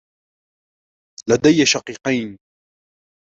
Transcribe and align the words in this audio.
لدي 1.29 1.65
شقيقين. 1.65 2.37